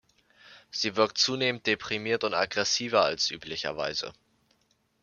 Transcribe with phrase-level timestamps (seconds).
[0.71, 4.13] Sie wirkt zunehmend deprimiert und aggressiver als üblicherweise.